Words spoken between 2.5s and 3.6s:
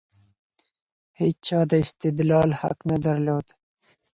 حق نه درلود.